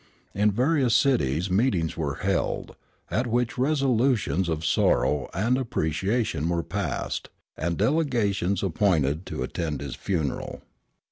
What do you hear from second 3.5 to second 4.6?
resolutions